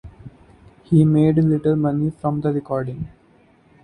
He 0.81 1.05
made 1.05 1.35
little 1.35 1.75
money 1.75 2.09
from 2.09 2.41
the 2.41 2.51
recording. 2.51 3.07